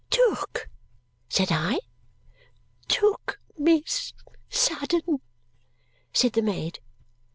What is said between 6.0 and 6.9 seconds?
said the maid.